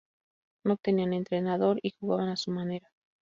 No 0.63 0.77
tenían 0.77 1.13
entrenador 1.13 1.77
y 1.83 1.91
jugaban 1.91 2.29
a 2.29 2.35
su 2.35 2.49
manera. 2.49 2.89